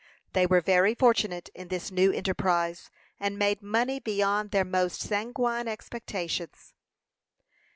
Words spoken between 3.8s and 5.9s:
beyond their most sanguine